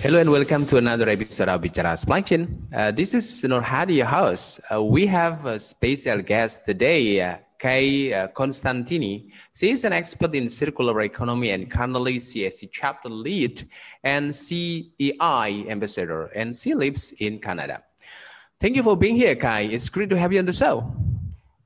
Hello 0.00 0.20
and 0.20 0.30
welcome 0.30 0.64
to 0.64 0.76
another 0.76 1.08
episode 1.08 1.48
of 1.48 1.60
Bichara 1.60 1.98
Supply 1.98 2.20
Chain. 2.20 2.68
Uh, 2.72 2.92
this 2.92 3.14
is 3.14 3.42
Nur 3.42 3.60
Hadi, 3.60 3.94
your 3.94 4.06
host. 4.06 4.60
Uh, 4.72 4.80
we 4.80 5.04
have 5.08 5.44
a 5.44 5.58
special 5.58 6.22
guest 6.22 6.64
today, 6.64 7.20
uh, 7.20 7.38
Kay 7.58 8.14
uh, 8.14 8.28
Constantini. 8.28 9.32
She 9.56 9.70
is 9.70 9.84
an 9.84 9.92
expert 9.92 10.36
in 10.36 10.48
circular 10.48 11.00
economy 11.00 11.50
and 11.50 11.68
currently 11.68 12.18
CSC 12.18 12.68
chapter 12.70 13.08
lead 13.08 13.68
and 14.04 14.32
CEI 14.32 15.66
ambassador, 15.68 16.26
and 16.26 16.54
she 16.54 16.74
lives 16.74 17.12
in 17.18 17.40
Canada. 17.40 17.82
Thank 18.60 18.76
you 18.76 18.84
for 18.84 18.96
being 18.96 19.16
here, 19.16 19.34
Kai. 19.34 19.62
It's 19.62 19.88
great 19.88 20.10
to 20.10 20.16
have 20.16 20.32
you 20.32 20.38
on 20.38 20.46
the 20.46 20.52
show. 20.52 20.94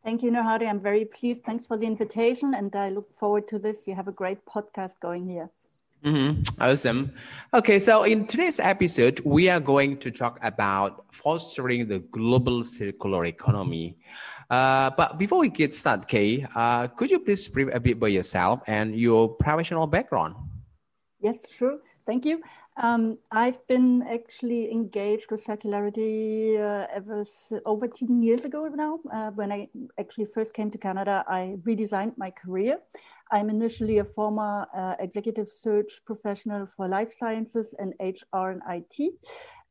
Thank 0.02 0.22
you, 0.22 0.30
Nur 0.30 0.42
Hadi. 0.42 0.66
I'm 0.66 0.80
very 0.80 1.04
pleased. 1.04 1.44
Thanks 1.44 1.66
for 1.66 1.76
the 1.76 1.84
invitation, 1.84 2.54
and 2.54 2.74
I 2.74 2.88
look 2.88 3.14
forward 3.18 3.46
to 3.48 3.58
this. 3.58 3.86
You 3.86 3.94
have 3.94 4.08
a 4.08 4.12
great 4.12 4.38
podcast 4.46 4.98
going 5.00 5.28
here. 5.28 5.50
Mm-hmm. 6.04 6.60
Awesome. 6.60 7.12
Okay, 7.54 7.78
so 7.78 8.02
in 8.02 8.26
today's 8.26 8.58
episode, 8.58 9.20
we 9.24 9.48
are 9.48 9.60
going 9.60 9.98
to 9.98 10.10
talk 10.10 10.38
about 10.42 11.04
fostering 11.12 11.86
the 11.86 12.00
global 12.10 12.64
circular 12.64 13.26
economy. 13.26 13.98
Uh, 14.50 14.90
but 14.96 15.16
before 15.16 15.38
we 15.38 15.48
get 15.48 15.74
started, 15.74 16.08
Kay, 16.08 16.44
uh, 16.56 16.88
could 16.88 17.08
you 17.10 17.20
please 17.20 17.46
brief 17.46 17.68
a 17.72 17.78
bit 17.78 17.96
about 17.98 18.06
yourself 18.06 18.60
and 18.66 18.98
your 18.98 19.28
professional 19.28 19.86
background? 19.86 20.34
Yes, 21.20 21.38
sure. 21.56 21.78
Thank 22.04 22.24
you. 22.24 22.42
Um, 22.78 23.18
I've 23.30 23.64
been 23.68 24.02
actually 24.02 24.72
engaged 24.72 25.30
with 25.30 25.44
circularity 25.44 26.58
uh, 26.58 26.86
ever 26.92 27.24
over 27.64 27.86
10 27.86 28.22
years 28.22 28.44
ago 28.44 28.66
now. 28.66 28.98
Uh, 29.12 29.30
when 29.32 29.52
I 29.52 29.68
actually 30.00 30.26
first 30.34 30.52
came 30.52 30.70
to 30.70 30.78
Canada, 30.78 31.22
I 31.28 31.58
redesigned 31.62 32.18
my 32.18 32.30
career. 32.30 32.78
I'm 33.32 33.48
initially 33.48 33.98
a 33.98 34.04
former 34.04 34.66
uh, 34.76 34.94
executive 35.00 35.48
search 35.48 36.00
professional 36.04 36.68
for 36.76 36.86
life 36.86 37.12
sciences 37.12 37.74
and 37.78 37.94
HR 37.98 38.50
and 38.50 38.60
IT. 38.68 39.14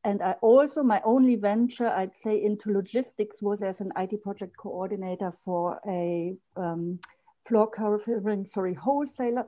And 0.04 0.20
I 0.20 0.32
also, 0.42 0.82
my 0.82 1.00
only 1.04 1.36
venture, 1.36 1.86
I'd 1.86 2.16
say, 2.16 2.42
into 2.42 2.72
logistics 2.72 3.40
was 3.40 3.62
as 3.62 3.80
an 3.80 3.92
IT 3.96 4.20
project 4.20 4.56
coordinator 4.56 5.32
for 5.44 5.78
a 5.86 6.34
um, 6.56 6.98
floor 7.46 7.70
covering, 7.70 8.44
sorry, 8.46 8.74
wholesaler, 8.74 9.44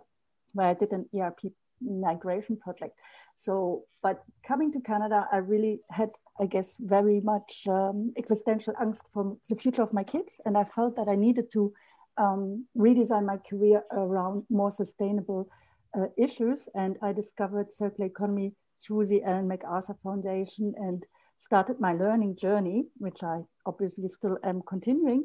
where 0.52 0.68
I 0.68 0.74
did 0.74 0.92
an 0.92 1.06
ERP 1.12 1.52
migration 1.80 2.56
project. 2.56 2.96
So, 3.36 3.82
but 4.00 4.22
coming 4.46 4.72
to 4.74 4.80
Canada, 4.80 5.26
I 5.32 5.38
really 5.38 5.80
had, 5.90 6.10
I 6.40 6.46
guess, 6.46 6.76
very 6.78 7.20
much 7.20 7.66
um, 7.68 8.12
existential 8.16 8.74
angst 8.74 9.02
for 9.12 9.36
the 9.50 9.56
future 9.56 9.82
of 9.82 9.92
my 9.92 10.04
kids. 10.04 10.40
And 10.44 10.56
I 10.56 10.62
felt 10.62 10.94
that 10.94 11.08
I 11.08 11.16
needed 11.16 11.50
to 11.54 11.72
um, 12.16 12.66
redesign 12.76 13.24
my 13.26 13.38
career 13.38 13.82
around 13.92 14.44
more 14.50 14.72
sustainable 14.72 15.48
uh, 15.96 16.06
issues. 16.16 16.68
And 16.74 16.96
I 17.02 17.12
discovered 17.12 17.72
circular 17.72 18.06
economy 18.06 18.52
through 18.80 19.06
the 19.06 19.22
Ellen 19.24 19.48
MacArthur 19.48 19.96
Foundation 20.02 20.74
and 20.76 21.04
started 21.38 21.80
my 21.80 21.92
learning 21.92 22.36
journey, 22.36 22.86
which 22.98 23.22
I 23.22 23.42
obviously 23.66 24.08
still 24.08 24.38
am 24.44 24.62
continuing. 24.66 25.24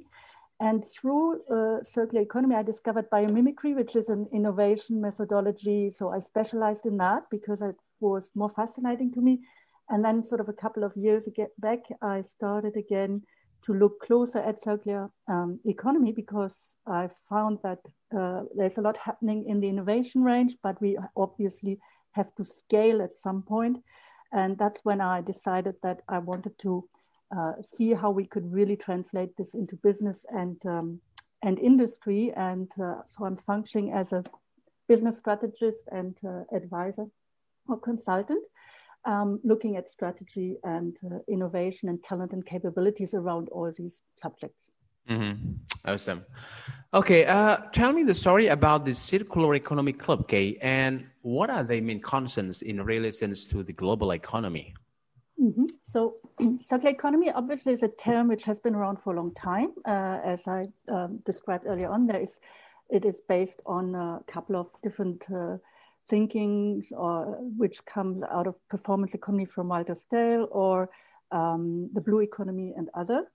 And 0.61 0.83
through 0.83 1.41
uh, 1.47 1.83
circular 1.83 2.21
economy, 2.21 2.55
I 2.55 2.63
discovered 2.63 3.09
biomimicry, 3.09 3.75
which 3.75 3.95
is 3.95 4.09
an 4.09 4.27
innovation 4.33 4.99
methodology. 4.99 5.89
So 5.89 6.09
I 6.09 6.19
specialized 6.19 6.85
in 6.85 6.97
that 6.97 7.23
because 7.31 7.61
it 7.61 7.75
was 8.01 8.29
more 8.35 8.51
fascinating 8.55 9.13
to 9.13 9.21
me. 9.21 9.39
And 9.89 10.03
then, 10.03 10.23
sort 10.23 10.41
of 10.41 10.49
a 10.49 10.53
couple 10.53 10.83
of 10.83 10.95
years 10.95 11.27
ago 11.27 11.47
back, 11.57 11.79
I 12.01 12.21
started 12.21 12.75
again 12.75 13.23
to 13.65 13.73
look 13.73 13.99
closer 14.01 14.39
at 14.39 14.63
circular 14.63 15.09
um, 15.27 15.59
economy 15.65 16.11
because 16.11 16.55
I 16.87 17.09
found 17.29 17.59
that 17.63 17.79
uh, 18.17 18.43
there's 18.55 18.77
a 18.77 18.81
lot 18.81 18.97
happening 18.97 19.45
in 19.47 19.59
the 19.59 19.67
innovation 19.67 20.23
range, 20.23 20.55
but 20.63 20.81
we 20.81 20.97
obviously 21.15 21.79
have 22.11 22.33
to 22.35 22.45
scale 22.45 23.01
at 23.01 23.17
some 23.17 23.41
point. 23.43 23.77
And 24.31 24.57
that's 24.57 24.79
when 24.83 25.01
I 25.01 25.21
decided 25.21 25.75
that 25.83 26.01
I 26.07 26.19
wanted 26.19 26.57
to 26.59 26.87
uh, 27.35 27.53
see 27.63 27.93
how 27.93 28.11
we 28.11 28.25
could 28.25 28.51
really 28.51 28.75
translate 28.75 29.35
this 29.37 29.53
into 29.53 29.75
business 29.77 30.25
and 30.29 30.57
um, 30.65 31.01
and 31.41 31.57
industry. 31.59 32.33
And 32.35 32.69
uh, 32.81 33.01
so 33.07 33.25
I'm 33.25 33.37
functioning 33.37 33.93
as 33.93 34.11
a 34.11 34.23
business 34.87 35.17
strategist 35.17 35.83
and 35.91 36.17
uh, 36.27 36.43
advisor 36.55 37.05
or 37.67 37.79
consultant, 37.79 38.43
um, 39.05 39.39
looking 39.43 39.75
at 39.77 39.89
strategy 39.89 40.57
and 40.63 40.97
uh, 41.05 41.19
innovation 41.27 41.89
and 41.89 42.01
talent 42.03 42.33
and 42.33 42.45
capabilities 42.45 43.13
around 43.13 43.49
all 43.49 43.71
these 43.77 44.01
subjects. 44.15 44.71
Mm-hmm. 45.09 45.53
Awesome. 45.85 46.25
Okay, 46.93 47.25
uh, 47.25 47.57
tell 47.71 47.93
me 47.93 48.03
the 48.03 48.13
story 48.13 48.47
about 48.47 48.85
the 48.85 48.93
Circular 48.93 49.55
Economy 49.55 49.93
Club, 49.93 50.27
Kay, 50.27 50.57
and 50.61 51.05
what 51.21 51.49
are 51.49 51.63
the 51.63 51.81
main 51.81 52.01
concerns 52.01 52.61
in 52.61 52.81
relation 52.81 53.33
to 53.33 53.63
the 53.63 53.73
global 53.73 54.11
economy? 54.11 54.73
Mm-hmm. 55.41 55.65
So, 55.85 56.15
circular 56.61 56.93
economy 56.93 57.31
obviously 57.31 57.73
is 57.73 57.83
a 57.83 57.87
term 57.87 58.27
which 58.27 58.43
has 58.43 58.59
been 58.59 58.75
around 58.75 58.97
for 59.03 59.13
a 59.13 59.15
long 59.15 59.33
time. 59.33 59.73
Uh, 59.87 60.19
as 60.23 60.47
I 60.47 60.67
um, 60.89 61.19
described 61.25 61.65
earlier 61.65 61.89
on, 61.89 62.05
there 62.05 62.21
is 62.21 62.39
it 62.89 63.05
is 63.05 63.21
based 63.27 63.61
on 63.65 63.95
a 63.95 64.19
couple 64.27 64.55
of 64.55 64.67
different 64.83 65.23
uh, 65.31 65.57
thinkings, 66.09 66.91
or 66.91 67.37
which 67.57 67.83
comes 67.85 68.23
out 68.31 68.47
of 68.47 68.55
performance 68.69 69.13
economy 69.13 69.45
from 69.45 69.69
Walter 69.69 69.95
Stahel 69.95 70.47
or 70.51 70.89
um, 71.31 71.89
the 71.93 72.01
blue 72.01 72.21
economy 72.21 72.73
and 72.75 72.89
other. 72.93 73.25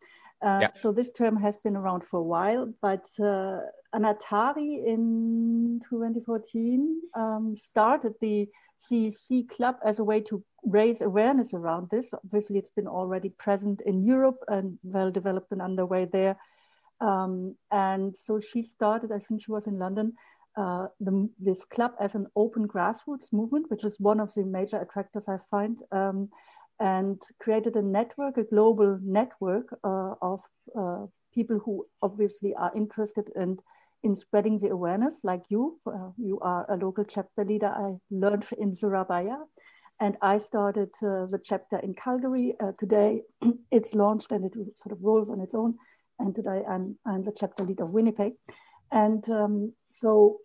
Uh, 0.45 0.59
yeah. 0.63 0.69
So 0.75 0.93
this 0.93 1.13
term 1.13 1.37
has 1.37 1.57
been 1.57 1.77
around 1.77 2.05
for 2.05 2.21
a 2.21 2.23
while, 2.23 2.73
but 2.83 3.07
uh, 3.19 3.61
Anna 3.95 4.15
Tari 4.21 4.83
in 4.87 5.81
2014 5.89 7.01
um, 7.15 7.55
started 7.57 8.15
the 8.21 8.49
CEC 8.83 9.49
Club 9.49 9.77
as 9.85 10.01
a 10.01 10.05
way 10.05 10.21
to 10.21 10.45
raise 10.65 11.01
awareness 11.01 11.55
around 11.55 11.89
this. 11.91 12.13
Obviously, 12.13 12.59
it's 12.59 12.71
been 12.71 12.89
already 12.89 13.31
present 13.31 13.81
in 13.87 14.05
Europe 14.05 14.39
and 14.49 14.79
well 14.83 15.11
developed 15.11 15.53
and 15.53 15.63
underway 15.63 16.05
there. 16.05 16.37
Um, 17.01 17.57
and 17.71 18.17
so 18.17 18.41
she 18.41 18.63
started, 18.63 19.13
I 19.13 19.19
think 19.19 19.43
she 19.43 19.51
was 19.51 19.67
in 19.67 19.79
London, 19.79 20.15
uh, 20.57 20.87
the, 21.01 21.29
this 21.39 21.65
club 21.65 21.93
as 22.01 22.15
an 22.15 22.27
open 22.37 22.67
grassroots 22.69 23.33
movement, 23.33 23.71
which 23.71 23.85
is 23.85 23.97
one 23.99 24.21
of 24.21 24.33
the 24.35 24.45
major 24.45 24.79
attractors 24.81 25.25
I 25.29 25.39
find. 25.51 25.79
Um, 25.93 26.29
and 26.81 27.23
created 27.41 27.77
a 27.77 27.83
network, 27.83 28.37
a 28.37 28.45
global 28.45 28.99
network 29.03 29.67
uh, 29.85 30.15
of 30.21 30.41
uh, 30.79 31.07
people 31.33 31.59
who 31.65 31.87
obviously 32.03 32.55
are 32.55 32.73
interested 32.75 33.31
in, 33.37 33.59
in 34.03 34.17
spreading 34.17 34.59
the 34.59 34.69
awareness, 34.69 35.17
like 35.23 35.43
you. 35.49 35.79
Uh, 35.87 36.11
you 36.17 36.39
are 36.41 36.67
a 36.69 36.77
local 36.77 37.05
chapter 37.05 37.45
leader. 37.45 37.69
I 37.69 37.95
learned 38.11 38.45
in 38.59 38.75
Surabaya. 38.75 39.39
And 40.01 40.17
I 40.21 40.39
started 40.39 40.91
uh, 41.03 41.27
the 41.27 41.41
chapter 41.43 41.79
in 41.79 41.95
Calgary. 41.95 42.57
Today 42.79 43.23
it's 43.71 43.95
launched 43.95 44.33
and 44.33 44.45
it 44.45 44.53
sort 44.77 44.93
of 44.93 44.99
rolls 45.01 45.29
on 45.31 45.41
its 45.41 45.55
own. 45.55 45.77
And 46.19 46.35
today 46.35 46.63
I'm, 46.69 46.97
I'm 47.07 47.23
the 47.23 47.33
chapter 47.39 47.65
lead 47.65 47.81
of 47.81 47.91
Winnipeg. 47.91 48.33
And 48.93 49.29
um, 49.29 49.73
so 49.91 50.39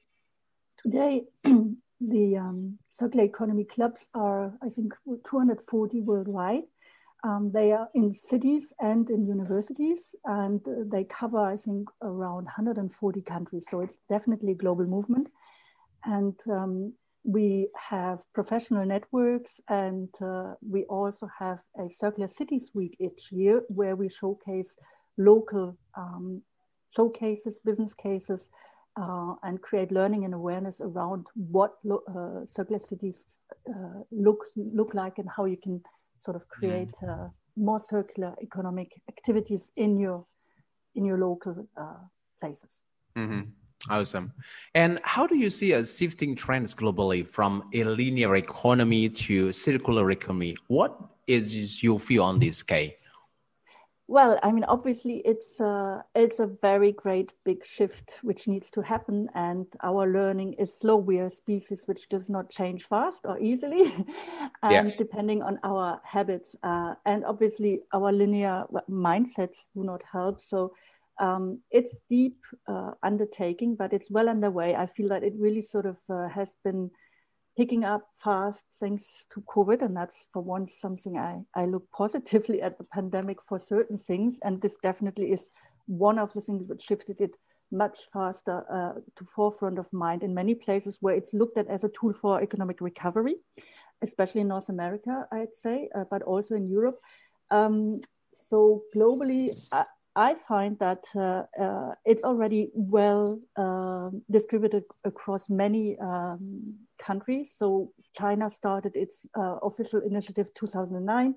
today 0.82 1.24
the 1.44 2.38
um, 2.38 2.80
circular 2.90 3.26
economy 3.26 3.66
clubs 3.66 4.08
are, 4.14 4.54
I 4.64 4.70
think, 4.70 4.94
240 5.30 6.02
worldwide. 6.02 6.64
Um, 7.24 7.52
they 7.54 7.74
are 7.74 7.90
in 7.94 8.14
cities 8.14 8.72
and 8.80 9.10
in 9.10 9.28
universities, 9.28 10.16
and 10.24 10.62
they 10.90 11.04
cover, 11.04 11.40
I 11.40 11.58
think, 11.58 11.90
around 12.02 12.46
140 12.46 13.22
countries. 13.24 13.66
So 13.70 13.82
it's 13.82 13.98
definitely 14.10 14.54
a 14.54 14.56
global 14.56 14.86
movement. 14.86 15.28
And 16.06 16.36
um, 16.50 16.94
we 17.26 17.68
have 17.76 18.20
professional 18.34 18.86
networks, 18.86 19.60
and 19.68 20.10
uh, 20.22 20.54
we 20.68 20.86
also 20.86 21.30
have 21.38 21.60
a 21.78 21.90
Circular 21.90 22.30
Cities 22.30 22.72
Week 22.74 22.96
each 23.00 23.32
year 23.32 23.64
where 23.68 23.98
we 23.98 24.08
showcase 24.08 24.74
local 25.18 25.78
um, 25.98 26.42
showcases, 26.96 27.60
business 27.60 27.94
cases, 27.94 28.50
uh, 29.00 29.36
and 29.44 29.62
create 29.62 29.92
learning 29.92 30.26
and 30.26 30.34
awareness 30.34 30.82
around 30.82 31.26
what 31.36 31.74
lo- 31.84 32.04
uh, 32.10 32.46
circular 32.50 32.80
cities 32.80 33.24
uh, 33.70 34.02
look 34.12 34.40
look 34.56 34.94
like 34.94 35.18
and 35.20 35.30
how 35.36 35.46
you 35.46 35.58
can 35.58 35.82
sort 36.18 36.36
of 36.36 36.48
create 36.50 36.92
mm. 37.04 37.32
more 37.56 37.80
circular 37.80 38.36
economic 38.42 38.92
activities 39.10 39.72
in 39.76 39.98
your 40.00 40.26
in 40.96 41.06
your 41.06 41.18
local 41.18 41.68
uh, 41.78 42.02
places. 42.40 42.82
Mm-hmm. 43.18 43.42
Awesome. 43.90 44.34
And 44.76 45.00
how 45.04 45.26
do 45.26 45.38
you 45.38 45.50
see 45.50 45.72
a 45.72 45.86
shifting 45.86 46.36
trends 46.36 46.76
globally 46.76 47.26
from 47.26 47.70
a 47.74 47.84
linear 47.86 48.36
economy 48.36 49.08
to 49.10 49.54
circular 49.54 50.12
economy? 50.12 50.58
What 50.68 51.00
is 51.28 51.82
your 51.82 51.98
view 52.00 52.22
on 52.22 52.40
this, 52.40 52.62
Kay? 52.62 52.98
Well, 54.10 54.40
I 54.42 54.52
mean, 54.52 54.64
obviously, 54.64 55.18
it's 55.24 55.60
a, 55.60 56.04
it's 56.16 56.40
a 56.40 56.48
very 56.48 56.94
great 56.94 57.32
big 57.46 57.64
shift 57.64 58.18
which 58.24 58.48
needs 58.48 58.72
to 58.72 58.82
happen, 58.82 59.30
and 59.36 59.68
our 59.84 60.08
learning 60.08 60.54
is 60.54 60.76
slow. 60.76 60.96
We 60.96 61.20
are 61.20 61.28
a 61.28 61.30
species 61.30 61.84
which 61.86 62.10
does 62.10 62.28
not 62.28 62.50
change 62.50 62.88
fast 62.88 63.22
or 63.26 63.38
easily, 63.38 63.84
and 64.64 64.90
yeah. 64.90 64.96
depending 64.98 65.44
on 65.44 65.60
our 65.64 66.02
habits, 66.04 66.56
uh, 66.64 66.96
and 67.06 67.24
obviously 67.24 67.82
our 67.94 68.12
linear 68.12 68.66
mindsets 68.90 69.68
do 69.76 69.84
not 69.84 70.02
help. 70.12 70.42
So 70.42 70.74
um, 71.20 71.60
it's 71.70 71.94
deep 72.10 72.38
uh, 72.68 72.94
undertaking, 73.04 73.76
but 73.76 73.94
it's 73.94 74.10
well 74.10 74.28
underway. 74.28 74.74
I 74.74 74.88
feel 74.88 75.10
that 75.10 75.24
it 75.24 75.34
really 75.38 75.62
sort 75.62 75.86
of 75.86 75.98
uh, 76.10 76.30
has 76.30 76.56
been 76.64 76.90
picking 77.60 77.84
up 77.84 78.08
fast 78.24 78.64
thanks 78.80 79.26
to 79.34 79.42
COVID. 79.42 79.82
And 79.82 79.94
that's 79.94 80.28
for 80.32 80.42
once 80.42 80.76
something 80.80 81.18
I, 81.18 81.42
I 81.54 81.66
look 81.66 81.86
positively 81.92 82.62
at 82.62 82.78
the 82.78 82.86
pandemic 82.86 83.38
for 83.50 83.60
certain 83.60 83.98
things. 83.98 84.40
And 84.46 84.62
this 84.62 84.78
definitely 84.82 85.34
is 85.34 85.50
one 85.86 86.18
of 86.20 86.32
the 86.32 86.40
things 86.40 86.70
that 86.70 86.82
shifted 86.82 87.20
it 87.20 87.36
much 87.70 88.00
faster 88.14 88.64
uh, 88.72 89.02
to 89.18 89.28
forefront 89.36 89.78
of 89.78 89.92
mind 89.92 90.24
in 90.24 90.34
many 90.34 90.56
places 90.56 91.00
where 91.02 91.16
it's 91.16 91.34
looked 91.34 91.58
at 91.58 91.68
as 91.68 91.84
a 91.84 91.90
tool 91.90 92.14
for 92.14 92.42
economic 92.42 92.80
recovery, 92.80 93.36
especially 94.02 94.40
in 94.40 94.48
North 94.48 94.70
America, 94.70 95.28
I'd 95.30 95.54
say, 95.54 95.90
uh, 95.94 96.06
but 96.10 96.22
also 96.22 96.56
in 96.56 96.70
Europe. 96.70 97.02
Um, 97.52 98.00
so 98.50 98.84
globally, 98.96 99.52
uh, 99.74 99.84
I 100.20 100.36
find 100.50 100.78
that 100.80 101.06
uh, 101.16 101.44
uh, 101.58 101.92
it's 102.04 102.26
already 102.26 102.72
well 102.74 103.40
uh, 103.56 104.10
distributed 104.30 104.84
across 105.06 105.50
many 105.50 105.98
um, 106.00 106.74
countries. 106.98 107.54
So 107.58 107.94
China 108.18 108.50
started 108.50 108.98
its 108.98 109.26
uh, 109.38 109.60
official 109.64 110.02
initiative 110.02 110.54
2009. 110.56 111.36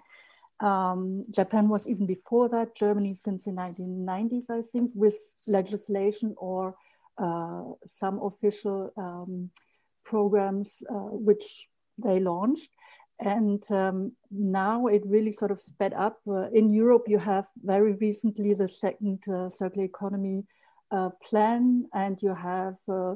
Um, 0.58 1.24
Japan 1.30 1.68
was 1.68 1.86
even 1.86 2.06
before 2.06 2.48
that. 2.48 2.74
Germany 2.74 3.14
since 3.14 3.44
the 3.44 3.52
1990s, 3.52 4.50
I 4.50 4.62
think, 4.62 4.90
with 4.96 5.16
legislation 5.46 6.34
or 6.36 6.74
uh, 7.18 7.62
some 7.86 8.20
official 8.20 8.92
um, 8.96 9.50
programs 10.04 10.82
uh, 10.90 11.12
which 11.28 11.68
they 11.98 12.18
launched. 12.18 12.68
And 13.20 13.62
um, 13.70 14.12
now 14.30 14.86
it 14.86 15.02
really 15.06 15.32
sort 15.32 15.50
of 15.50 15.60
sped 15.60 15.92
up. 15.94 16.18
Uh, 16.28 16.48
in 16.50 16.72
Europe, 16.72 17.04
you 17.06 17.18
have 17.18 17.46
very 17.62 17.92
recently 17.94 18.54
the 18.54 18.68
second 18.68 19.22
uh, 19.28 19.48
circular 19.50 19.84
economy 19.84 20.44
uh, 20.90 21.10
plan, 21.28 21.86
and 21.94 22.18
you 22.20 22.34
have 22.34 22.74
uh, 22.88 23.14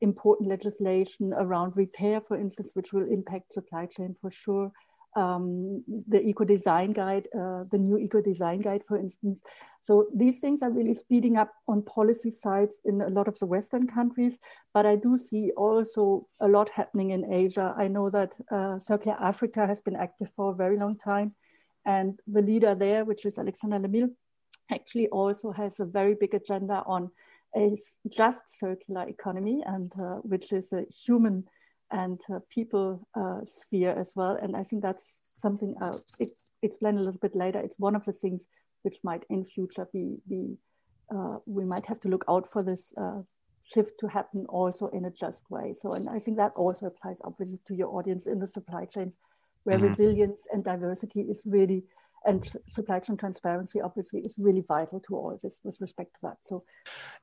important 0.00 0.48
legislation 0.48 1.32
around 1.34 1.76
repair, 1.76 2.20
for 2.20 2.36
instance, 2.36 2.70
which 2.74 2.92
will 2.92 3.08
impact 3.10 3.54
supply 3.54 3.86
chain 3.86 4.16
for 4.20 4.30
sure 4.30 4.72
um, 5.16 5.84
the 6.08 6.20
eco 6.20 6.44
design 6.44 6.92
guide, 6.92 7.28
uh, 7.34 7.64
the 7.70 7.78
new 7.78 7.98
eco 7.98 8.20
design 8.20 8.60
guide, 8.60 8.82
for 8.86 8.96
instance. 8.98 9.40
So 9.82 10.08
these 10.14 10.40
things 10.40 10.62
are 10.62 10.70
really 10.70 10.94
speeding 10.94 11.36
up 11.36 11.52
on 11.68 11.82
policy 11.82 12.32
sides 12.42 12.76
in 12.84 13.02
a 13.02 13.10
lot 13.10 13.28
of 13.28 13.38
the 13.38 13.46
Western 13.46 13.86
countries, 13.86 14.38
but 14.72 14.86
I 14.86 14.96
do 14.96 15.18
see 15.18 15.52
also 15.56 16.26
a 16.40 16.48
lot 16.48 16.70
happening 16.70 17.10
in 17.10 17.32
Asia. 17.32 17.74
I 17.76 17.88
know 17.88 18.08
that 18.10 18.32
uh, 18.50 18.78
Circular 18.78 19.18
Africa 19.20 19.66
has 19.66 19.80
been 19.80 19.96
active 19.96 20.28
for 20.36 20.52
a 20.52 20.56
very 20.56 20.78
long 20.78 20.96
time, 20.96 21.30
and 21.84 22.18
the 22.26 22.40
leader 22.42 22.74
there, 22.74 23.04
which 23.04 23.26
is 23.26 23.38
Alexandre 23.38 23.78
Lemille, 23.78 24.10
actually 24.72 25.08
also 25.08 25.52
has 25.52 25.78
a 25.78 25.84
very 25.84 26.14
big 26.14 26.32
agenda 26.32 26.82
on 26.86 27.10
a 27.54 27.76
just 28.08 28.58
circular 28.58 29.06
economy, 29.06 29.62
and 29.66 29.92
uh, 30.00 30.16
which 30.22 30.50
is 30.50 30.72
a 30.72 30.84
human 31.04 31.44
and 31.94 32.20
uh, 32.28 32.40
people 32.50 33.06
uh, 33.14 33.40
sphere 33.46 33.94
as 33.98 34.12
well. 34.16 34.36
And 34.42 34.56
I 34.56 34.64
think 34.64 34.82
that's 34.82 35.20
something 35.40 35.74
I'll 35.80 36.02
explain 36.62 36.96
a 36.96 37.02
little 37.06 37.20
bit 37.20 37.36
later. 37.36 37.60
It's 37.60 37.78
one 37.78 37.94
of 37.94 38.04
the 38.04 38.12
things 38.12 38.42
which 38.82 38.98
might 39.02 39.24
in 39.30 39.44
future 39.44 39.86
be, 39.92 40.16
be 40.28 40.56
uh, 41.14 41.36
we 41.46 41.64
might 41.64 41.86
have 41.86 42.00
to 42.00 42.08
look 42.08 42.24
out 42.28 42.52
for 42.52 42.62
this 42.62 42.92
uh, 43.00 43.20
shift 43.72 43.92
to 44.00 44.08
happen 44.08 44.44
also 44.48 44.88
in 44.88 45.04
a 45.04 45.10
just 45.10 45.44
way. 45.50 45.74
So, 45.80 45.92
and 45.92 46.08
I 46.08 46.18
think 46.18 46.36
that 46.36 46.52
also 46.56 46.86
applies 46.86 47.18
obviously 47.22 47.60
to 47.68 47.74
your 47.74 47.90
audience 47.96 48.26
in 48.26 48.40
the 48.40 48.48
supply 48.48 48.86
chains, 48.86 49.14
where 49.62 49.76
mm-hmm. 49.76 49.86
resilience 49.86 50.42
and 50.52 50.64
diversity 50.64 51.20
is 51.20 51.42
really, 51.46 51.84
and 52.26 52.44
supply 52.68 52.98
chain 52.98 53.16
transparency 53.16 53.80
obviously 53.80 54.20
is 54.20 54.34
really 54.38 54.64
vital 54.66 55.00
to 55.06 55.16
all 55.16 55.38
this 55.42 55.60
with 55.62 55.80
respect 55.80 56.14
to 56.14 56.20
that. 56.22 56.38
So, 56.44 56.64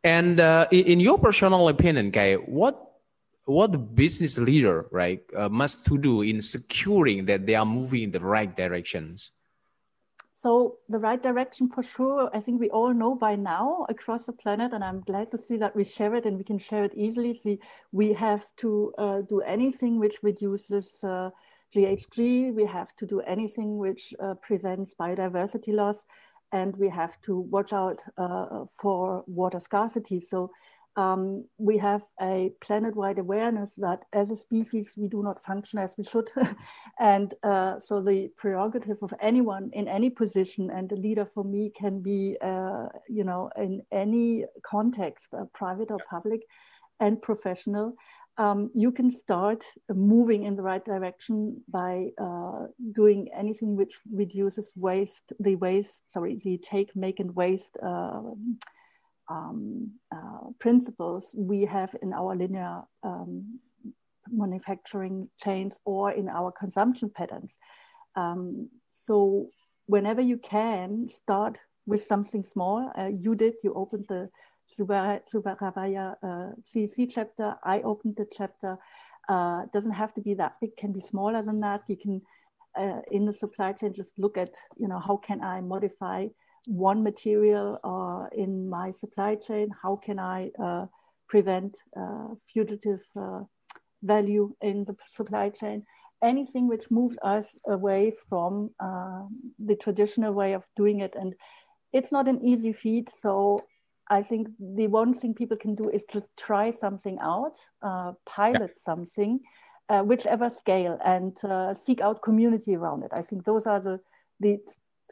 and 0.04 0.40
uh, 0.40 0.68
in 0.72 1.00
your 1.02 1.18
personal 1.18 1.68
opinion, 1.68 2.12
Kay, 2.12 2.36
what 2.36 2.91
what 3.52 3.96
business 3.96 4.38
leader 4.38 4.88
right 4.92 5.22
uh, 5.38 5.50
must 5.50 5.86
to 5.86 5.98
do 5.98 6.22
in 6.22 6.42
securing 6.42 7.26
that 7.26 7.46
they 7.46 7.56
are 7.56 7.66
moving 7.66 8.04
in 8.04 8.12
the 8.12 8.20
right 8.20 8.56
directions? 8.56 9.32
So 10.36 10.78
the 10.90 10.98
right 10.98 11.22
direction 11.22 11.70
for 11.70 11.84
sure 11.84 12.30
i 12.34 12.40
think 12.40 12.60
we 12.60 12.70
all 12.78 12.94
know 13.02 13.14
by 13.14 13.36
now 13.36 13.86
across 13.90 14.26
the 14.26 14.34
planet 14.34 14.74
and 14.74 14.84
i'm 14.84 15.02
glad 15.02 15.30
to 15.34 15.38
see 15.38 15.58
that 15.58 15.76
we 15.76 15.84
share 15.84 16.16
it 16.16 16.26
and 16.26 16.36
we 16.36 16.44
can 16.44 16.58
share 16.58 16.84
it 16.84 16.94
easily. 16.96 17.36
See 17.36 17.60
we 17.92 18.08
have 18.14 18.44
to 18.64 18.72
uh, 18.98 19.20
do 19.34 19.42
anything 19.42 20.00
which 20.00 20.18
reduces 20.24 20.88
uh, 21.04 21.30
ghg 21.76 22.56
we 22.60 22.66
have 22.78 22.90
to 23.00 23.06
do 23.06 23.20
anything 23.36 23.78
which 23.78 24.04
uh, 24.20 24.34
prevents 24.48 24.96
biodiversity 24.96 25.74
loss 25.82 26.00
and 26.52 26.76
we 26.76 26.90
have 26.90 27.20
to 27.22 27.40
watch 27.40 27.72
out 27.74 28.00
uh, 28.18 28.66
for 28.80 29.24
water 29.28 29.60
scarcity. 29.60 30.20
So 30.20 30.52
um, 30.98 31.46
we 31.58 31.78
have 31.78 32.02
a 32.22 32.52
planet-wide 32.60 33.18
awareness 33.18 33.74
that 33.78 34.04
as 34.12 34.30
a 34.30 34.36
species 34.36 34.94
we 34.98 35.08
do 35.08 35.24
not 35.24 35.44
function 35.44 35.80
as 35.80 35.96
we 35.98 36.04
should. 36.04 36.30
And 37.00 37.34
uh, 37.44 37.80
so 37.80 38.02
the 38.02 38.30
prerogative 38.38 38.98
of 39.02 39.14
anyone 39.22 39.72
in 39.74 39.88
any 39.88 40.10
position 40.10 40.70
and 40.70 40.90
the 40.90 40.96
leader 40.96 41.26
for 41.34 41.44
me 41.44 41.72
can 41.76 42.02
be 42.02 42.38
uh, 42.42 42.88
you 43.10 43.24
know 43.24 43.50
in 43.58 43.82
any 43.92 44.46
context 44.64 45.34
uh, 45.34 45.46
private 45.54 45.92
or 45.92 46.00
public 46.10 46.42
and 47.00 47.22
professional. 47.22 47.96
Um, 48.38 48.72
you 48.74 48.92
can 48.92 49.12
start 49.12 49.66
moving 49.94 50.44
in 50.44 50.56
the 50.56 50.62
right 50.62 50.84
direction 50.84 51.62
by 51.68 52.12
uh, 52.20 52.68
doing 52.94 53.30
anything 53.38 53.76
which 53.76 53.96
reduces 54.12 54.72
waste 54.76 55.34
the 55.40 55.56
waste 55.56 56.02
sorry 56.08 56.40
the 56.44 56.58
take 56.58 56.96
make 56.96 57.20
and 57.20 57.36
waste 57.36 57.78
uh, 57.84 58.22
um, 59.32 59.92
uh, 60.16 60.44
principles 60.60 61.24
we 61.52 61.60
have 61.66 61.96
in 62.02 62.14
our 62.14 62.36
linear 62.36 62.82
um, 63.04 63.60
manufacturing 64.30 65.30
chains 65.44 65.78
or 65.86 66.12
in 66.12 66.28
our 66.30 66.52
consumption 66.52 67.10
patterns. 67.10 67.58
Um, 68.16 68.70
so 68.92 69.48
whenever 69.86 70.22
you 70.22 70.38
can, 70.38 71.10
start 71.10 71.58
with 71.86 72.04
something 72.04 72.44
small. 72.44 72.92
Uh, 72.98 73.10
you 73.26 73.36
did, 73.36 73.54
you 73.64 73.74
opened 73.74 74.06
the 74.08 74.30
Surabaya 74.66 76.16
uh, 76.24 76.50
CEC 76.70 77.10
chapter. 77.14 77.56
I 77.64 77.82
opened 77.82 78.16
the 78.18 78.28
chapter. 78.32 78.78
Uh, 79.30 79.64
doesn't 79.74 79.92
have 79.92 80.14
to 80.14 80.22
be 80.22 80.34
that 80.36 80.54
big, 80.62 80.76
can 80.78 80.92
be 80.92 81.02
smaller 81.02 81.42
than 81.42 81.60
that. 81.62 81.82
You 81.88 81.98
can, 81.98 82.22
uh, 82.78 83.02
in 83.12 83.26
the 83.26 83.34
supply 83.34 83.74
chain, 83.74 83.94
just 83.94 84.14
look 84.18 84.38
at, 84.38 84.52
you 84.78 84.88
know, 84.88 85.00
how 85.00 85.18
can 85.18 85.42
I 85.42 85.62
modify 85.62 86.28
one 86.68 87.04
material 87.04 87.80
uh, 87.84 88.28
in 88.36 88.70
my 88.70 88.92
supply 88.92 89.36
chain? 89.36 89.70
How 89.82 89.96
can 89.96 90.20
I 90.20 90.52
uh, 90.62 90.86
prevent 91.28 91.78
uh, 91.98 92.30
fugitive 92.54 93.02
uh, 93.16 93.42
value 94.04 94.56
in 94.62 94.86
the 94.86 94.96
supply 95.08 95.50
chain? 95.50 95.86
Anything 96.24 96.68
which 96.68 96.92
moves 96.92 97.18
us 97.24 97.56
away 97.68 98.14
from 98.30 98.70
uh, 98.80 99.24
the 99.58 99.76
traditional 99.76 100.34
way 100.34 100.54
of 100.54 100.64
doing 100.76 101.00
it. 101.00 101.16
And 101.20 101.34
it's 101.94 102.12
not 102.12 102.28
an 102.28 102.46
easy 102.46 102.74
feat. 102.74 103.10
So 103.16 103.66
I 104.10 104.22
think 104.22 104.48
the 104.60 104.88
one 104.88 105.14
thing 105.14 105.34
people 105.34 105.58
can 105.58 105.74
do 105.74 105.90
is 105.90 106.04
just 106.12 106.28
try 106.38 106.70
something 106.70 107.18
out, 107.22 107.58
uh, 107.82 108.14
pilot 108.26 108.74
yeah. 108.76 108.84
something, 108.84 109.40
whichever 109.90 110.50
scale, 110.50 110.98
and 111.04 111.36
seek 111.86 112.02
out 112.02 112.22
community 112.22 112.76
around 112.76 113.04
it. 113.04 113.12
I 113.14 113.24
think 113.24 113.44
those 113.44 113.66
are 113.66 113.80
the 113.80 114.00
the 114.42 114.58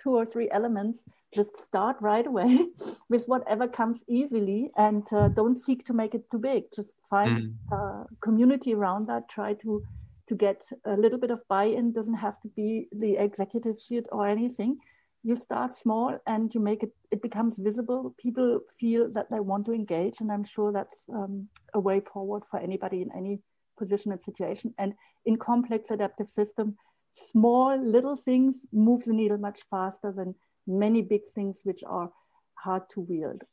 two 0.02 0.16
or 0.16 0.26
three 0.26 0.50
elements 0.52 1.04
just 1.34 1.58
start 1.58 1.98
right 2.00 2.26
away 2.26 2.68
with 3.10 3.26
whatever 3.28 3.68
comes 3.68 4.04
easily 4.08 4.72
and 4.78 5.04
uh, 5.14 5.28
don't 5.28 5.60
seek 5.60 5.86
to 5.86 5.94
make 5.94 6.16
it 6.16 6.30
too 6.32 6.40
big. 6.40 6.64
Just 6.76 6.90
find 7.10 7.54
mm. 7.72 8.08
community 8.22 8.74
around 8.74 9.08
that. 9.08 9.30
Try 9.30 9.54
to 9.56 9.84
to 10.28 10.36
get 10.36 10.62
a 10.86 10.96
little 10.96 11.18
bit 11.18 11.32
of 11.32 11.48
buy-in. 11.48 11.92
Doesn't 11.92 12.14
have 12.16 12.40
to 12.42 12.48
be 12.50 12.88
the 12.92 13.18
executive 13.18 13.82
suite 13.82 14.06
or 14.12 14.28
anything. 14.28 14.78
You 15.24 15.36
start 15.36 15.76
small 15.76 16.18
and 16.28 16.54
you 16.54 16.62
make 16.62 16.84
it 16.84 16.94
it 17.12 17.22
becomes 17.22 17.58
visible. 17.58 18.16
People 18.18 18.62
feel 18.80 19.12
that 19.14 19.30
they 19.30 19.40
want 19.40 19.66
to 19.66 19.74
engage 19.74 20.22
and 20.22 20.32
i'm 20.32 20.44
sure 20.44 20.72
that's 20.72 20.98
um, 21.14 21.48
a 21.74 21.80
way 21.80 22.00
forward 22.14 22.44
for 22.50 22.60
anybody 22.60 23.02
in 23.02 23.10
any 23.16 23.40
position 23.78 24.12
and 24.12 24.22
situation. 24.22 24.74
And 24.78 24.94
in 25.26 25.38
complex 25.38 25.92
adaptive 25.92 26.30
system 26.30 26.76
small 27.14 27.78
little 27.78 28.16
things 28.16 28.62
move 28.72 29.04
the 29.06 29.14
needle 29.14 29.38
much 29.38 29.60
faster 29.70 30.12
than 30.16 30.36
many 30.68 31.02
big 31.02 31.22
things 31.34 31.62
which 31.64 31.82
are 31.86 32.12
hard 32.54 32.84
to 32.92 33.02
wield. 33.02 33.44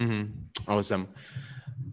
Mm-hmm. 0.00 0.70
Awesome. 0.70 1.08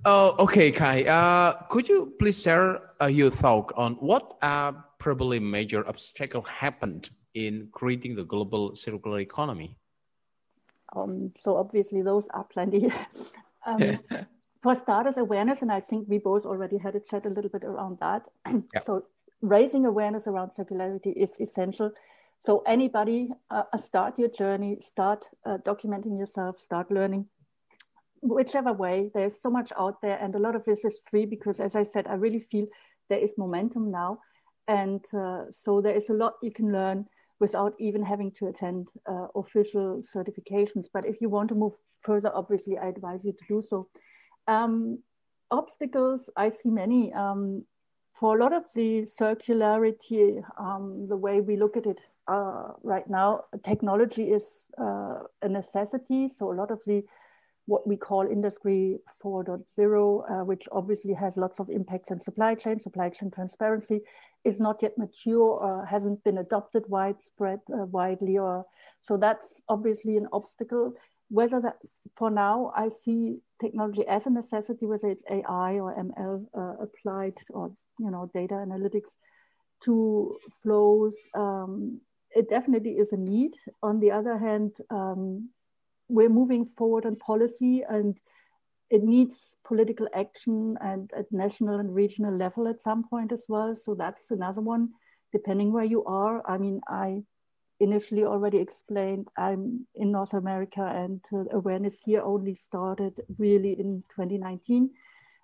Oh, 0.06 0.36
okay, 0.40 0.72
Kai. 0.72 1.04
Uh, 1.04 1.64
could 1.70 1.88
you 1.88 2.14
please 2.18 2.42
share 2.42 2.92
uh, 3.02 3.06
your 3.06 3.30
thought 3.30 3.72
on 3.76 3.94
what 3.96 4.38
are 4.42 4.86
probably 4.98 5.40
major 5.40 5.88
obstacles 5.88 6.48
happened 6.48 7.10
in 7.34 7.68
creating 7.72 8.16
the 8.16 8.24
global 8.24 8.76
circular 8.76 9.20
economy? 9.20 9.78
Um, 10.96 11.32
so 11.38 11.56
obviously 11.58 12.02
those 12.02 12.28
are 12.34 12.44
plenty. 12.44 12.92
um, 13.66 14.00
for 14.64 14.76
starters, 14.76 15.18
awareness, 15.18 15.62
and 15.62 15.72
I 15.72 15.80
think 15.80 16.08
we 16.08 16.18
both 16.18 16.46
already 16.46 16.78
had 16.78 16.96
a 16.96 17.00
chat 17.00 17.26
a 17.26 17.30
little 17.30 17.50
bit 17.50 17.64
around 17.64 18.00
that. 18.00 18.24
Yeah. 18.74 18.82
So 18.82 19.06
raising 19.42 19.86
awareness 19.86 20.28
around 20.28 20.52
circularity 20.52 21.14
is 21.16 21.36
essential. 21.40 21.92
So 22.40 22.64
anybody, 22.66 23.30
uh, 23.52 23.64
start 23.78 24.18
your 24.18 24.30
journey, 24.30 24.78
start 24.82 25.30
uh, 25.46 25.58
documenting 25.58 26.18
yourself, 26.18 26.60
start 26.60 26.90
learning. 26.92 27.28
Whichever 28.22 28.74
way, 28.74 29.12
there's 29.14 29.40
so 29.40 29.50
much 29.50 29.72
out 29.78 30.02
there, 30.02 30.18
and 30.20 30.36
a 30.36 30.40
lot 30.40 30.56
of 30.56 30.64
this 30.66 30.86
is 30.86 31.00
free 31.10 31.26
because, 31.26 31.60
as 31.60 31.76
I 31.76 31.84
said, 31.84 32.08
I 32.08 32.16
really 32.16 32.40
feel 32.52 32.68
there 33.10 33.20
is 33.20 33.34
momentum 33.38 33.92
now, 33.92 34.20
and 34.68 35.04
uh, 35.14 35.46
so 35.52 35.82
there 35.82 35.96
is 35.96 36.10
a 36.10 36.14
lot 36.14 36.34
you 36.42 36.52
can 36.52 36.72
learn 36.72 37.06
without 37.40 37.74
even 37.80 38.04
having 38.04 38.32
to 38.32 38.48
attend 38.48 38.88
uh, 39.10 39.28
official 39.36 40.04
certifications. 40.16 40.88
But 40.94 41.06
if 41.06 41.20
you 41.20 41.30
want 41.30 41.50
to 41.50 41.56
move 41.56 41.74
further, 42.04 42.32
obviously, 42.34 42.78
I 42.78 42.88
advise 42.88 43.22
you 43.24 43.34
to 43.34 43.46
do 43.48 43.64
so. 43.68 43.88
Um, 44.48 45.00
obstacles, 45.50 46.30
I 46.38 46.50
see 46.50 46.70
many. 46.70 47.12
Um, 47.14 47.66
for 48.22 48.38
a 48.38 48.40
lot 48.40 48.54
of 48.54 48.72
the 48.76 49.02
circularity, 49.02 50.44
um, 50.60 51.08
the 51.10 51.18
way 51.18 51.42
we 51.42 51.58
look 51.58 51.76
at 51.76 51.88
it 51.88 51.98
uh, 52.28 52.68
right 52.84 53.10
now, 53.10 53.46
technology 53.64 54.26
is 54.32 54.68
uh, 54.80 55.24
a 55.42 55.50
necessity. 55.50 56.30
So 56.30 56.52
a 56.52 56.54
lot 56.54 56.70
of 56.70 56.80
the 56.86 57.04
what 57.66 57.88
we 57.88 57.98
call 57.98 58.28
industry 58.28 59.00
4.0, 59.24 59.64
uh, 60.42 60.46
which 60.46 60.64
obviously 60.72 61.14
has 61.14 61.36
lots 61.36 61.60
of 61.60 61.70
impacts 61.70 62.12
on 62.12 62.20
supply 62.20 62.54
chain, 62.54 62.80
supply 62.80 63.10
chain 63.10 63.32
transparency, 63.32 64.02
is 64.44 64.60
not 64.60 64.84
yet 64.84 64.98
mature 65.00 65.60
or 65.60 65.86
hasn't 65.86 66.24
been 66.24 66.38
adopted 66.38 66.84
widespread 66.88 67.60
uh, 67.74 67.86
widely. 67.86 68.38
Or 68.38 68.66
so 69.02 69.18
that's 69.18 69.64
obviously 69.68 70.18
an 70.18 70.28
obstacle. 70.32 70.94
Whether 71.30 71.60
that 71.62 71.78
for 72.18 72.30
now 72.30 72.72
I 72.76 72.90
see 72.90 73.38
technology 73.60 74.06
as 74.08 74.28
a 74.28 74.30
necessity, 74.30 74.86
whether 74.86 75.10
it's 75.10 75.24
AI 75.32 75.80
or 75.80 75.96
ML 75.96 76.46
uh, 76.56 76.84
applied 76.84 77.38
or 77.50 77.72
you 78.04 78.12
know 78.12 78.30
data 78.34 78.56
analytics 78.56 79.16
to 79.84 80.38
flows, 80.62 81.16
um, 81.36 82.00
it 82.36 82.50
definitely 82.50 82.92
is 82.92 83.14
a 83.14 83.18
need. 83.18 83.54
On 83.82 84.00
the 84.00 84.12
other 84.12 84.38
hand, 84.38 84.72
um, 84.90 85.50
we're 86.08 86.30
moving 86.30 86.66
forward 86.66 87.06
on 87.06 87.16
policy 87.16 87.84
and 87.88 88.20
it 88.90 89.04
needs 89.04 89.56
political 89.66 90.08
action 90.14 90.78
and 90.82 91.10
at 91.18 91.32
national 91.32 91.80
and 91.80 91.96
regional 91.96 92.36
level 92.36 92.68
at 92.68 92.82
some 92.82 93.08
point 93.08 93.32
as 93.32 93.46
well. 93.48 93.76
So 93.76 93.96
that's 93.96 94.32
another 94.32 94.62
one, 94.62 94.90
depending 95.32 95.72
where 95.72 95.86
you 95.86 96.04
are. 96.04 96.42
I 96.46 96.58
mean, 96.58 96.82
I 96.88 97.24
initially 97.80 98.26
already 98.26 98.58
explained 98.58 99.28
I'm 99.38 99.88
in 99.96 100.12
North 100.12 100.34
America 100.34 100.84
and 100.84 101.22
uh, 101.34 101.46
awareness 101.58 102.00
here 102.04 102.22
only 102.22 102.54
started 102.54 103.14
really 103.38 103.80
in 103.80 104.04
2019. 104.14 104.90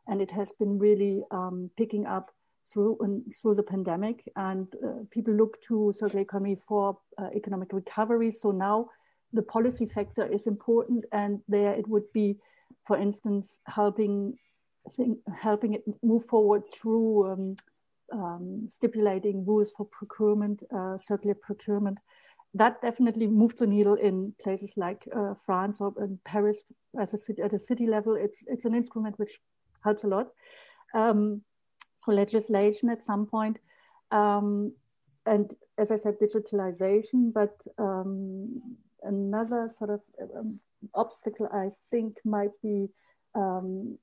And 0.07 0.21
it 0.21 0.31
has 0.31 0.51
been 0.59 0.77
really 0.77 1.23
um, 1.31 1.71
picking 1.77 2.05
up 2.05 2.31
through 2.71 3.23
through 3.41 3.55
the 3.55 3.63
pandemic 3.63 4.23
and 4.35 4.67
uh, 4.85 5.03
people 5.11 5.33
look 5.33 5.61
to 5.67 5.93
circular 5.99 6.21
economy 6.21 6.57
for 6.67 6.97
uh, 7.17 7.29
economic 7.35 7.73
recovery. 7.73 8.31
So 8.31 8.51
now 8.51 8.89
the 9.33 9.41
policy 9.41 9.85
factor 9.85 10.25
is 10.25 10.47
important, 10.47 11.05
and 11.11 11.41
there 11.47 11.73
it 11.73 11.87
would 11.87 12.11
be, 12.13 12.37
for 12.85 12.97
instance, 12.97 13.59
helping 13.65 14.37
helping 15.35 15.73
it 15.73 15.83
move 16.01 16.25
forward 16.25 16.63
through 16.65 17.31
um, 17.31 17.55
um, 18.13 18.69
stipulating 18.71 19.45
rules 19.45 19.71
for 19.75 19.85
procurement, 19.85 20.63
uh, 20.73 20.97
circular 20.97 21.35
procurement. 21.35 21.97
That 22.53 22.81
definitely 22.81 23.27
moves 23.27 23.55
the 23.55 23.67
needle 23.67 23.95
in 23.95 24.33
places 24.41 24.71
like 24.77 25.07
uh, 25.15 25.33
France 25.45 25.77
or 25.81 25.93
in 25.99 26.17
Paris 26.23 26.63
as 26.99 27.13
a 27.13 27.17
city, 27.17 27.41
at 27.41 27.53
a 27.53 27.59
city 27.59 27.85
level. 27.85 28.15
It's 28.15 28.39
it's 28.47 28.65
an 28.65 28.73
instrument 28.73 29.19
which 29.19 29.39
helps 29.83 30.03
a 30.03 30.07
lot. 30.07 30.27
Um, 30.93 31.41
so 31.97 32.11
legislation 32.11 32.89
at 32.89 33.03
some 33.03 33.25
point. 33.25 33.57
Um, 34.11 34.73
and 35.25 35.53
as 35.77 35.91
I 35.91 35.97
said, 35.97 36.15
digitalization, 36.19 37.33
but 37.33 37.55
um, 37.77 38.61
another 39.03 39.71
sort 39.77 39.89
of 39.89 40.01
um, 40.35 40.59
obstacle 40.93 41.49
I 41.51 41.69
think 41.91 42.17
might 42.23 42.51
be 42.63 42.87
um, 43.35 43.97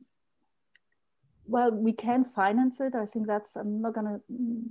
well, 1.47 1.71
we 1.71 1.93
can 1.93 2.25
finance 2.25 2.81
it. 2.81 2.95
I 2.95 3.07
think 3.07 3.27
that's, 3.27 3.57
I'm 3.57 3.81
not 3.81 3.95
going 3.95 4.07
to 4.07 4.21
mm, 4.33 4.63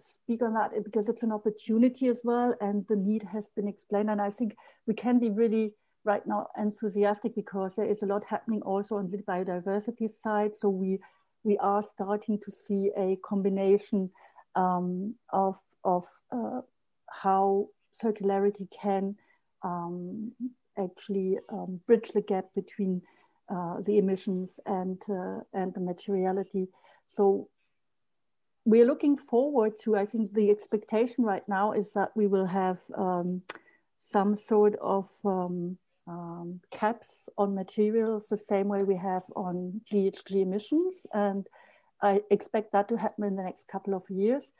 speak 0.00 0.42
on 0.42 0.54
that 0.54 0.72
because 0.84 1.08
it's 1.08 1.22
an 1.22 1.32
opportunity 1.32 2.08
as 2.08 2.20
well. 2.24 2.54
And 2.60 2.86
the 2.88 2.96
need 2.96 3.22
has 3.24 3.48
been 3.48 3.68
explained. 3.68 4.10
And 4.10 4.20
I 4.20 4.30
think 4.30 4.56
we 4.86 4.94
can 4.94 5.18
be 5.18 5.30
really 5.30 5.74
right 6.04 6.26
now 6.26 6.46
enthusiastic 6.58 7.34
because 7.34 7.76
there 7.76 7.86
is 7.90 8.02
a 8.02 8.06
lot 8.06 8.24
happening 8.24 8.62
also 8.62 8.96
on 8.96 9.10
the 9.10 9.18
biodiversity 9.18 10.10
side. 10.10 10.56
So 10.56 10.68
we, 10.68 11.00
we 11.46 11.56
are 11.58 11.82
starting 11.82 12.38
to 12.40 12.50
see 12.50 12.90
a 12.96 13.16
combination 13.24 14.10
um, 14.56 15.14
of, 15.32 15.54
of 15.84 16.04
uh, 16.32 16.60
how 17.08 17.68
circularity 18.02 18.68
can 18.82 19.14
um, 19.62 20.32
actually 20.76 21.38
um, 21.52 21.80
bridge 21.86 22.10
the 22.12 22.20
gap 22.20 22.46
between 22.54 23.00
uh, 23.48 23.76
the 23.82 23.98
emissions 23.98 24.58
and 24.66 25.00
uh, 25.08 25.38
and 25.54 25.72
the 25.74 25.80
materiality. 25.80 26.66
So 27.06 27.48
we're 28.64 28.86
looking 28.86 29.16
forward 29.16 29.78
to. 29.84 29.96
I 29.96 30.04
think 30.04 30.32
the 30.32 30.50
expectation 30.50 31.22
right 31.24 31.48
now 31.48 31.72
is 31.72 31.92
that 31.92 32.10
we 32.16 32.26
will 32.26 32.46
have 32.46 32.78
um, 32.98 33.42
some 33.98 34.34
sort 34.34 34.74
of 34.80 35.08
um, 35.24 35.78
um, 36.06 36.60
caps 36.72 37.28
on 37.36 37.54
materials, 37.54 38.28
the 38.28 38.36
same 38.36 38.68
way 38.68 38.84
we 38.84 38.96
have 38.96 39.22
on 39.34 39.80
GHG 39.92 40.42
emissions, 40.42 41.06
and 41.12 41.46
I 42.02 42.20
expect 42.30 42.72
that 42.72 42.88
to 42.88 42.96
happen 42.96 43.24
in 43.24 43.36
the 43.36 43.42
next 43.42 43.68
couple 43.68 43.94
of 43.94 44.02
years. 44.08 44.52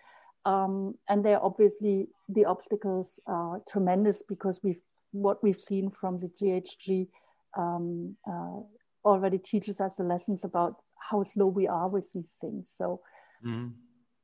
Um, 0.45 0.95
and 1.09 1.25
there 1.25 1.43
obviously 1.43 2.09
the 2.29 2.45
obstacles 2.45 3.19
are 3.27 3.61
tremendous 3.69 4.23
because 4.23 4.61
we've 4.63 4.81
what 5.13 5.43
we've 5.43 5.61
seen 5.61 5.91
from 5.91 6.21
the 6.21 6.31
GHG 6.41 7.09
um, 7.57 8.17
uh, 8.29 8.61
already 9.05 9.39
teaches 9.39 9.81
us 9.81 9.97
the 9.97 10.05
lessons 10.05 10.45
about 10.45 10.77
how 10.99 11.23
slow 11.23 11.47
we 11.47 11.67
are 11.67 11.89
with 11.89 12.13
these 12.13 12.35
things. 12.41 12.73
So, 12.77 13.01
mm-hmm. 13.45 13.69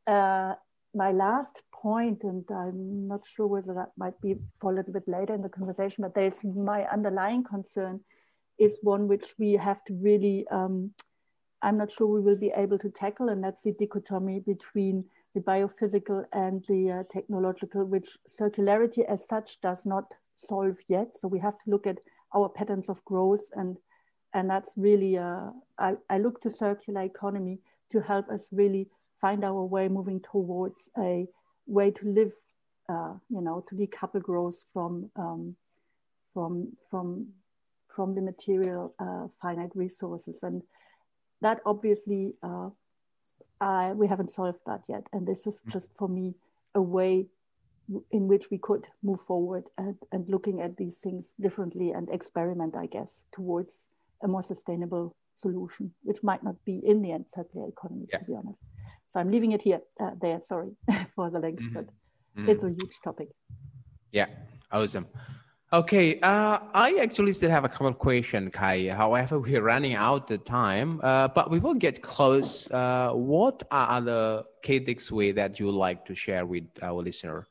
uh, 0.06 0.54
my 0.94 1.12
last 1.12 1.58
point, 1.82 2.22
and 2.22 2.44
I'm 2.50 3.08
not 3.08 3.22
sure 3.26 3.46
whether 3.46 3.74
that 3.74 3.90
might 3.96 4.18
be 4.20 4.36
for 4.60 4.72
a 4.72 4.74
little 4.74 4.92
bit 4.92 5.08
later 5.08 5.34
in 5.34 5.42
the 5.42 5.48
conversation, 5.48 6.02
but 6.02 6.14
there's 6.14 6.42
my 6.44 6.84
underlying 6.84 7.42
concern 7.42 8.00
is 8.58 8.78
one 8.82 9.08
which 9.08 9.34
we 9.38 9.54
have 9.54 9.84
to 9.86 9.94
really, 9.94 10.46
um, 10.50 10.92
I'm 11.62 11.78
not 11.78 11.90
sure 11.90 12.06
we 12.06 12.20
will 12.20 12.38
be 12.38 12.52
able 12.56 12.78
to 12.78 12.90
tackle, 12.90 13.28
and 13.30 13.42
that's 13.42 13.64
the 13.64 13.72
dichotomy 13.72 14.40
between 14.40 15.04
the 15.34 15.40
biophysical 15.40 16.24
and 16.32 16.64
the 16.68 16.90
uh, 16.90 17.02
technological, 17.12 17.84
which 17.86 18.08
circularity 18.28 19.04
as 19.08 19.26
such 19.26 19.60
does 19.60 19.84
not 19.84 20.04
solve 20.38 20.76
yet. 20.88 21.16
So 21.16 21.26
we 21.26 21.40
have 21.40 21.54
to 21.64 21.70
look 21.70 21.86
at 21.86 21.98
our 22.34 22.48
patterns 22.48 22.88
of 22.88 23.04
growth 23.04 23.44
and 23.54 23.76
and 24.34 24.48
that's 24.48 24.72
really 24.76 25.18
uh, 25.18 25.50
I, 25.78 25.94
I 26.08 26.18
look 26.18 26.40
to 26.42 26.50
circular 26.50 27.02
economy 27.02 27.58
to 27.92 28.00
help 28.00 28.28
us 28.30 28.48
really 28.50 28.88
find 29.20 29.44
our 29.44 29.64
way 29.64 29.88
moving 29.88 30.20
towards 30.20 30.88
a 30.98 31.26
way 31.66 31.90
to 31.90 32.06
live 32.06 32.32
uh, 32.88 33.14
you 33.30 33.40
know 33.40 33.64
to 33.68 33.74
decouple 33.74 34.22
growth 34.22 34.64
from 34.72 35.10
um, 35.16 35.56
from 36.34 36.68
from 36.90 37.26
from 37.94 38.14
the 38.14 38.20
material 38.20 38.94
uh, 38.98 39.26
finite 39.40 39.74
resources 39.74 40.42
and 40.42 40.62
that 41.40 41.60
obviously 41.66 42.34
uh, 42.42 42.70
I, 43.60 43.92
we 43.92 44.06
haven't 44.06 44.30
solved 44.30 44.60
that 44.66 44.82
yet 44.88 45.06
and 45.12 45.26
this 45.26 45.46
is 45.46 45.60
just 45.68 45.90
for 45.96 46.08
me 46.08 46.34
a 46.74 46.80
way 46.80 47.26
in 48.10 48.28
which 48.28 48.50
we 48.50 48.58
could 48.58 48.86
move 49.02 49.20
forward 49.20 49.64
and, 49.78 49.96
and 50.12 50.28
looking 50.28 50.60
at 50.60 50.76
these 50.76 50.98
things 50.98 51.32
differently 51.40 51.90
and 51.90 52.08
experiment, 52.10 52.74
I 52.76 52.86
guess, 52.86 53.24
towards 53.32 53.84
a 54.22 54.28
more 54.28 54.42
sustainable 54.42 55.14
solution, 55.36 55.92
which 56.02 56.22
might 56.22 56.42
not 56.42 56.56
be 56.64 56.80
in 56.84 57.02
the 57.02 57.12
end 57.12 57.26
circular 57.28 57.68
economy, 57.68 58.06
yeah. 58.10 58.18
to 58.18 58.24
be 58.24 58.34
honest. 58.34 58.58
So 59.08 59.20
I'm 59.20 59.30
leaving 59.30 59.52
it 59.52 59.62
here, 59.62 59.80
uh, 60.00 60.10
there, 60.20 60.40
sorry 60.42 60.70
for 61.14 61.30
the 61.30 61.38
links, 61.38 61.64
mm-hmm. 61.64 61.74
but 61.74 61.86
mm-hmm. 62.36 62.48
it's 62.48 62.64
a 62.64 62.68
huge 62.68 62.98
topic. 63.04 63.28
Yeah, 64.10 64.26
awesome. 64.70 65.06
Okay, 65.74 66.20
uh, 66.20 66.58
I 66.74 66.98
actually 67.00 67.32
still 67.32 67.48
have 67.48 67.64
a 67.64 67.68
couple 67.68 67.86
of 67.86 67.98
questions, 67.98 68.50
Kai. 68.52 68.90
However, 68.90 69.38
we're 69.38 69.62
running 69.62 69.94
out 69.94 70.28
the 70.28 70.36
time. 70.36 71.00
Uh, 71.02 71.28
but 71.28 71.50
we 71.50 71.60
will 71.60 71.72
get 71.72 72.02
close. 72.02 72.70
Uh, 72.70 73.12
what 73.12 73.62
are 73.70 74.02
the 74.02 74.44
key 74.62 74.84
way 75.10 75.32
that 75.32 75.58
you 75.58 75.66
would 75.66 75.74
like 75.74 76.04
to 76.04 76.14
share 76.14 76.44
with 76.44 76.64
our 76.82 77.02
listener? 77.02 77.46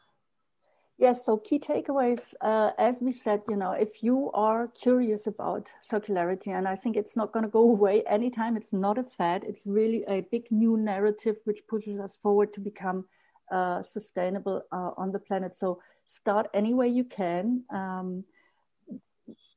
Yes, 1.01 1.25
so 1.25 1.37
key 1.37 1.57
takeaways, 1.59 2.35
uh, 2.41 2.71
as 2.77 3.01
we 3.01 3.11
said, 3.11 3.41
you 3.49 3.55
know, 3.57 3.71
if 3.71 4.03
you 4.03 4.31
are 4.33 4.67
curious 4.67 5.25
about 5.25 5.67
circularity, 5.89 6.49
and 6.49 6.67
I 6.67 6.75
think 6.75 6.95
it's 6.95 7.17
not 7.17 7.31
going 7.33 7.43
to 7.43 7.49
go 7.49 7.61
away 7.75 8.03
anytime, 8.03 8.55
it's 8.55 8.71
not 8.71 8.99
a 8.99 9.03
fad, 9.03 9.43
it's 9.43 9.65
really 9.65 10.03
a 10.07 10.21
big 10.31 10.51
new 10.51 10.77
narrative 10.77 11.37
which 11.45 11.65
pushes 11.67 11.99
us 11.99 12.17
forward 12.21 12.53
to 12.53 12.59
become 12.61 13.05
uh, 13.51 13.81
sustainable 13.81 14.61
uh, 14.71 14.91
on 14.95 15.11
the 15.11 15.19
planet. 15.19 15.55
So 15.55 15.81
start 16.07 16.49
any 16.53 16.73
way 16.75 16.89
you 16.89 17.03
can, 17.03 17.63
um, 17.71 18.23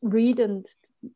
read 0.02 0.38
and 0.38 0.66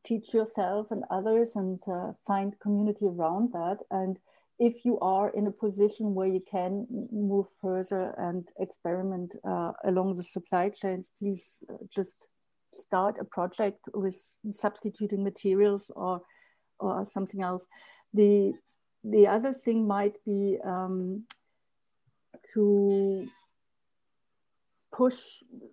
teach 0.04 0.34
yourself 0.34 0.88
and 0.90 1.04
others, 1.10 1.50
and 1.54 1.80
uh, 1.88 2.12
find 2.26 2.58
community 2.60 3.06
around 3.06 3.52
that. 3.52 3.78
And 3.90 4.18
if 4.58 4.84
you 4.84 4.98
are 5.00 5.30
in 5.30 5.46
a 5.46 5.52
position 5.52 6.14
where 6.14 6.26
you 6.26 6.42
can 6.50 6.86
move 7.12 7.46
further 7.60 8.14
and 8.18 8.48
experiment 8.58 9.34
uh, 9.46 9.72
along 9.84 10.16
the 10.16 10.22
supply 10.22 10.68
chains, 10.68 11.10
please 11.18 11.58
uh, 11.70 11.74
just 11.94 12.28
start 12.72 13.16
a 13.20 13.24
project 13.24 13.80
with 13.94 14.20
substituting 14.52 15.22
materials 15.22 15.90
or 15.94 16.20
or 16.80 17.06
something 17.06 17.42
else. 17.42 17.64
The 18.14 18.52
the 19.04 19.26
other 19.26 19.52
thing 19.52 19.86
might 19.86 20.16
be 20.24 20.58
um, 20.64 21.24
to 22.54 23.28
push, 24.98 25.18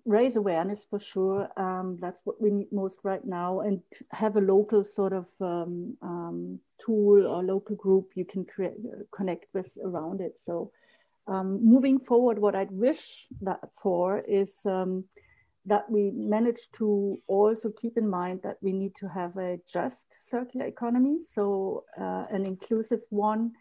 raise 0.05 0.36
awareness 0.36 0.86
for 0.88 1.00
sure. 1.00 1.50
Um, 1.58 1.98
that's 2.00 2.22
what 2.25 2.39
we 2.39 2.51
need 2.51 2.72
most 2.72 3.00
right 3.03 3.25
now, 3.25 3.62
and 3.62 3.82
have 4.12 4.36
a 4.38 4.48
local 4.55 4.84
sort 4.84 5.13
of 5.13 5.25
um, 5.41 5.98
um, 6.03 6.60
tool 6.77 7.25
or 7.25 7.44
local 7.44 7.75
group 7.75 8.12
you 8.13 8.24
can 8.24 8.46
create, 8.46 8.77
connect 9.12 9.48
with 9.55 9.70
around 9.84 10.22
it. 10.22 10.34
So, 10.46 10.72
um, 11.27 11.60
moving 11.74 11.98
forward, 12.00 12.38
what 12.38 12.55
I'd 12.55 12.70
wish 12.88 13.25
that 13.41 13.62
for 13.82 14.20
is 14.20 14.51
um, 14.65 15.05
that 15.65 15.89
we 15.89 16.12
manage 16.12 16.70
to 16.77 17.17
also 17.25 17.72
keep 17.82 17.98
in 17.98 18.08
mind 18.08 18.41
that 18.44 18.58
we 18.62 18.74
need 18.74 18.94
to 18.98 19.08
have 19.08 19.36
a 19.38 19.60
just 19.67 20.05
circular 20.29 20.67
economy, 20.67 21.17
so 21.34 21.84
uh, 22.00 22.25
an 22.29 22.46
inclusive 22.46 23.01
one 23.10 23.53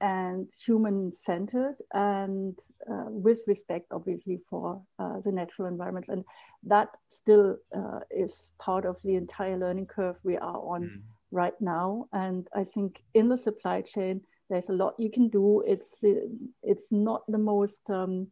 and 0.00 0.48
human 0.66 1.12
centered 1.12 1.76
and 1.92 2.58
uh, 2.90 3.04
with 3.08 3.40
respect 3.46 3.86
obviously 3.92 4.38
for 4.48 4.80
uh, 4.98 5.20
the 5.20 5.30
natural 5.30 5.68
environments 5.68 6.08
and 6.08 6.24
that 6.62 6.88
still 7.08 7.56
uh, 7.76 8.00
is 8.10 8.52
part 8.58 8.84
of 8.84 9.00
the 9.02 9.14
entire 9.14 9.58
learning 9.58 9.86
curve 9.86 10.16
we 10.22 10.36
are 10.36 10.60
on 10.60 10.82
mm. 10.82 11.00
right 11.30 11.60
now. 11.60 12.06
And 12.12 12.48
i 12.54 12.64
think 12.64 13.02
in 13.14 13.28
the 13.28 13.38
supply 13.38 13.82
chain 13.82 14.22
there's 14.50 14.68
a 14.68 14.72
lot 14.72 14.94
you 14.98 15.10
can 15.10 15.28
do. 15.28 15.62
It's 15.66 15.94
it's 16.62 16.88
not 16.90 17.22
the 17.28 17.38
most 17.38 17.78
um, 17.88 18.26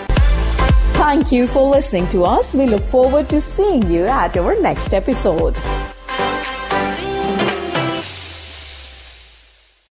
Thank 0.98 1.30
you 1.30 1.46
for 1.46 1.70
listening 1.70 2.08
to 2.08 2.24
us. 2.24 2.52
We 2.52 2.66
look 2.66 2.82
forward 2.82 3.30
to 3.30 3.40
seeing 3.40 3.88
you 3.88 4.06
at 4.06 4.36
our 4.36 4.60
next 4.60 4.94
episode. 4.94 5.54